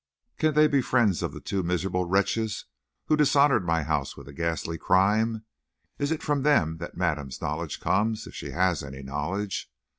[0.39, 2.65] Can they be friends of the two miserable wretches
[3.05, 5.45] who dishonored my house with a ghastly crime?
[5.99, 9.71] Is it from them that madame's knowledge comes, if she has any knowledge?